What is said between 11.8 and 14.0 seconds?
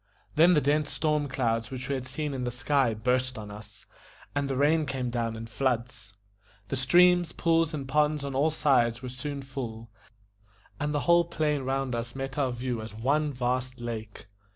us met our view as one vast